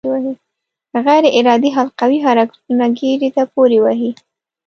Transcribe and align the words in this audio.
غیر 1.05 1.23
ارادي 1.37 1.69
حلقوي 1.77 2.19
حرکتونه 2.25 2.85
ګېډې 2.97 3.29
ته 3.35 3.43
پورې 3.53 3.77
وهي. 3.85 4.11